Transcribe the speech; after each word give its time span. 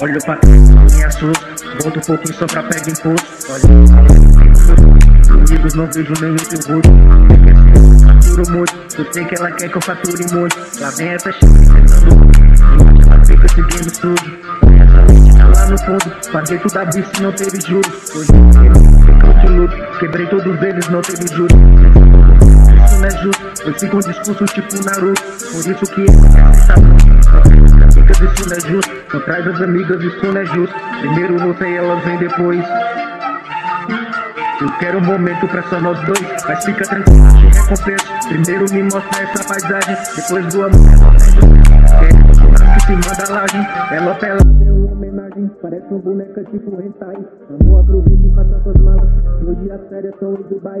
Olho 0.00 0.18
pra 0.24 0.38
me 0.94 1.04
assusto. 1.04 1.44
Volto 1.82 1.98
um 1.98 2.02
pouquinho 2.02 2.34
só 2.38 2.46
pra 2.46 2.62
pegar 2.62 2.88
impulso. 2.88 3.26
Olha, 3.50 3.64
amigos, 5.34 5.74
não 5.74 5.86
vejo 5.90 6.12
nenhum 6.20 6.36
teu 6.36 6.60
rosto. 6.74 6.92
Faturo 8.06 8.50
muito, 8.52 8.74
eu 8.96 9.12
sei 9.12 9.24
que 9.24 9.34
ela 9.34 9.50
quer 9.50 9.68
que 9.68 9.76
eu 9.76 9.80
fature 9.80 10.24
muito. 10.32 10.56
Lá 10.80 10.90
vem 10.90 11.08
essa 11.08 11.32
ch... 11.32 11.38
Ela 13.06 13.24
fica 13.24 13.48
seguindo 13.48 13.90
tudo. 14.00 14.22
Tá 15.36 15.46
lá 15.46 15.66
no 15.66 15.78
fundo, 15.78 16.32
paguei 16.32 16.58
tudo 16.58 16.78
a 16.78 16.84
bicho 16.84 17.22
não 17.22 17.32
teve 17.32 17.60
juros. 17.60 18.10
Hoje 18.14 18.30
eu 18.32 19.32
de 19.40 19.48
luto, 19.48 19.98
quebrei 19.98 20.26
todos 20.26 20.62
eles, 20.62 20.88
não 20.88 21.00
teve 21.00 21.26
juros. 21.34 21.58
Isso 22.84 22.98
não 22.98 23.04
é 23.04 23.10
justo, 23.22 23.44
eu 23.64 23.78
sigo 23.78 23.96
um 23.96 24.00
discurso 24.00 24.44
tipo 24.46 24.84
Naruto. 24.84 25.22
Por 25.22 25.66
isso 25.66 25.86
que 25.92 26.06
Amigas, 28.08 28.20
isso 28.32 28.48
não 28.48 28.56
é 28.56 28.60
justo. 28.60 28.92
Não 29.12 29.20
traz 29.20 29.46
as 29.46 29.60
amigas, 29.60 30.02
isso 30.02 30.26
não 30.26 30.40
é 30.40 30.46
justo. 30.46 30.74
Primeiro 31.00 31.38
você 31.38 31.68
e 31.68 31.76
elas 31.76 32.04
vêm 32.04 32.18
depois. 32.18 32.64
Eu 34.60 34.72
quero 34.78 34.98
um 34.98 35.04
momento 35.04 35.46
pra 35.46 35.62
só 35.64 35.80
nós 35.80 36.00
dois, 36.00 36.44
mas 36.48 36.64
fica 36.64 36.84
tranquilo, 36.84 37.28
te 37.28 37.58
recompenso. 37.58 38.28
Primeiro 38.28 38.64
me 38.72 38.82
mostra 38.84 39.22
essa 39.22 39.44
paisagem, 39.46 39.96
depois 40.16 40.54
do 40.54 40.62
amor. 40.62 40.80
É, 42.02 42.80
se 42.80 42.92
manda 42.92 43.32
laje, 43.32 43.94
ela 43.94 44.14
pela 44.14 44.38
deu 44.38 44.90
homenagem, 44.90 45.50
parece 45.62 45.86
um 45.92 45.98
boneca 45.98 46.42
tipo 46.44 46.80
hentai. 46.80 47.16
Amor, 47.60 47.80
aproveita 47.80 48.26
e 48.26 48.34
faça 48.34 48.62
suas 48.62 48.76
malas, 48.78 49.08
hoje 49.46 49.70
as 49.70 49.88
férias 49.88 50.14
são 50.18 50.34
em 50.34 50.42
Dubai. 50.48 50.80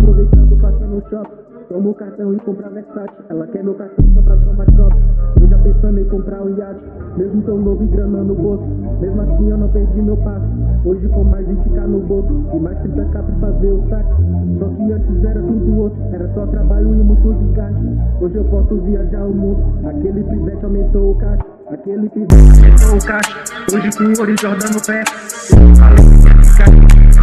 Aproveitando, 0.00 0.56
passa 0.60 0.86
no 0.86 1.02
shopping. 1.10 1.57
Toma 1.68 1.90
o 1.90 1.94
cartão 1.94 2.32
e 2.32 2.38
compra 2.38 2.70
Versace. 2.70 3.12
Ela 3.28 3.46
quer 3.48 3.62
meu 3.62 3.74
cartão 3.74 4.02
só 4.14 4.22
pra 4.22 4.36
tomar 4.38 4.64
shopping. 4.74 5.02
Eu 5.38 5.48
já 5.48 5.58
pensando 5.58 6.00
em 6.00 6.04
comprar 6.06 6.42
um 6.42 6.56
iate. 6.56 6.80
Mesmo 7.18 7.42
tão 7.42 7.58
novo 7.58 7.84
e 7.84 7.86
grana 7.88 8.24
no 8.24 8.34
bolso. 8.34 8.64
Mesmo 9.00 9.20
assim 9.20 9.50
eu 9.50 9.58
não 9.58 9.68
perdi 9.68 10.00
meu 10.00 10.16
passo. 10.16 10.46
Hoje 10.86 11.06
com 11.08 11.24
mais 11.24 11.46
20k 11.46 11.86
no 11.86 12.00
bolso. 12.00 12.42
E 12.54 12.58
mais 12.58 12.78
30k 12.78 13.10
pra 13.10 13.22
fazer 13.22 13.70
o 13.70 13.86
saque. 13.90 14.14
Só 14.58 14.68
que 14.68 14.92
antes 14.92 15.24
era 15.24 15.42
tudo 15.42 15.78
outro. 15.78 16.02
Era 16.10 16.32
só 16.32 16.46
trabalho 16.46 16.94
e 16.94 17.02
muito 17.02 17.34
desgaste. 17.34 17.86
Hoje 18.18 18.36
eu 18.36 18.44
posso 18.44 18.74
viajar 18.76 19.24
o 19.26 19.34
mundo. 19.34 19.88
Aquele 19.88 20.24
pivete 20.24 20.64
aumentou 20.64 21.10
o 21.10 21.14
caixa. 21.16 21.44
Aquele 21.70 22.08
pivete 22.08 22.34
aumentou 22.64 22.96
o 22.96 23.06
caixa. 23.06 23.36
Hoje 23.74 23.90
com 23.98 24.20
ouro 24.20 24.32
e 24.32 24.36
Jordan 24.40 24.70
no 24.72 24.80
pé. 24.86 25.04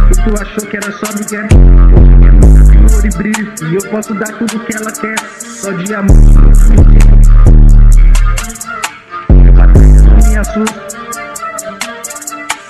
E 0.08 0.14
tu 0.22 0.40
achou 0.40 0.70
que 0.70 0.76
era 0.76 0.92
só 0.92 1.06
Miguel? 1.18 2.05
Brilho 3.16 3.52
E 3.70 3.74
eu 3.74 3.90
posso 3.90 4.14
dar 4.14 4.28
tudo 4.38 4.60
que 4.60 4.76
ela 4.76 4.92
quer 4.92 5.18
Só 5.38 5.72
de 5.72 5.94
amor. 5.94 6.16
Meu 9.42 9.52
patrão 9.54 9.82
não 9.82 10.28
me 10.28 10.36
assusta. 10.36 10.86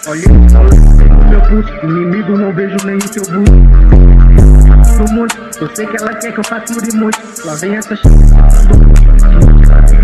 Olha 0.08 0.28
no 0.28 1.28
meu 1.28 1.40
pulso. 1.42 1.72
Inimigo 1.84 2.36
não 2.36 2.52
vejo 2.52 2.76
nem 2.84 2.96
o 2.96 3.08
teu 3.08 3.22
busto 3.22 3.52
No 4.98 5.12
mundo, 5.12 5.34
eu 5.60 5.74
sei 5.74 5.86
que 5.86 5.96
ela 5.96 6.14
quer 6.14 6.32
que 6.32 6.38
eu 6.38 6.44
fature 6.44 6.92
muito 6.94 7.18
Lá 7.44 7.54
vem 7.56 7.76
essa 7.76 7.96
ch... 7.96 8.02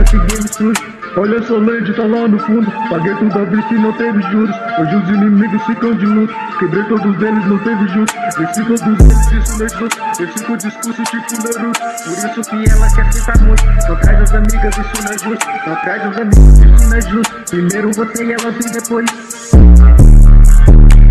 Esse 0.03 0.19
game 0.19 0.49
sujo 0.49 1.02
Olha 1.15 1.43
só, 1.43 1.59
Lady, 1.59 1.93
tá 1.93 2.05
lá 2.05 2.27
no 2.27 2.39
fundo. 2.39 2.73
Paguei 2.89 3.15
tudo 3.17 3.39
a 3.39 3.45
vista 3.45 3.75
e 3.75 3.79
não 3.79 3.93
teve 3.93 4.23
juros. 4.31 4.57
Hoje 4.79 4.97
os 4.97 5.09
inimigos 5.11 5.63
ficam 5.67 5.95
de 5.95 6.07
luto. 6.07 6.35
Quebrei 6.59 6.83
todos 6.85 7.23
eles, 7.23 7.47
não 7.47 7.59
teve 7.59 7.87
juros. 7.89 8.11
Desci 8.39 8.65
todos 8.65 8.81
eles, 8.83 9.33
isso 9.33 9.59
não 9.59 9.67
é 9.67 9.69
justo. 9.69 10.47
Com 10.47 10.57
discurso 10.57 11.03
tipo 11.05 11.35
Naruto. 11.43 11.81
Por 12.05 12.13
isso 12.13 12.51
que 12.51 12.71
ela 12.71 12.89
quer 12.95 13.13
sentar 13.13 13.39
muito. 13.43 13.63
Não 13.89 13.97
traz 13.97 14.23
as 14.23 14.33
amigas, 14.33 14.79
isso 14.79 15.05
não 15.05 15.13
é 15.13 15.19
justo. 15.19 15.47
Não 15.67 15.77
traz 15.77 16.03
as 16.03 16.17
amigas, 16.17 16.59
isso 16.59 16.89
não 16.89 16.97
é 16.97 17.01
justo. 17.03 17.35
Primeiro 17.51 17.91
você 17.93 18.25
e 18.25 18.33
ela 18.33 18.51
vem 18.51 18.73
depois. 18.73 19.53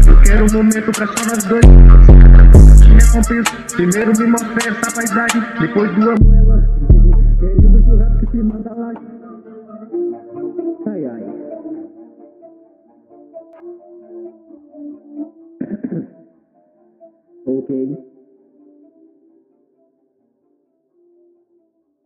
Eu 0.08 0.22
quero 0.24 0.46
um 0.46 0.54
momento 0.54 0.92
pra 0.94 1.08
só 1.08 1.26
nós 1.30 1.44
dois. 1.44 1.66
Te 2.82 2.90
recompenso. 2.90 3.76
Primeiro 3.76 4.12
me 4.18 4.28
mostra 4.28 4.70
essa 4.70 4.92
paisagem. 4.96 5.44
Depois 5.60 5.92
do 5.94 6.10
amor, 6.10 6.36
ela. 6.36 6.82
Churrasco 7.86 8.20
que 8.20 8.32
se 8.32 8.44
manda 8.44 8.74
lá. 8.74 9.11
Okay. 17.48 17.96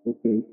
Okay. 0.07 0.43